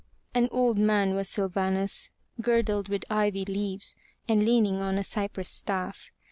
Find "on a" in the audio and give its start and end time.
4.81-5.03